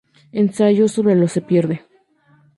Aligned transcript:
Ensayo 0.41 0.87
sobre 0.87 1.13
lo 1.13 1.27
se 1.27 1.41
pierde. 1.41 1.85